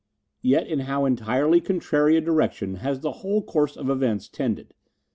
[0.41, 4.73] Yet in how entirely contrary a direction has the whole course of events tended!